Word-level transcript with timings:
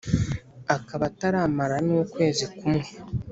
akaba 0.75 1.03
ataramara 1.11 1.75
nukwezi 1.85 2.45
kumwe 2.55 2.85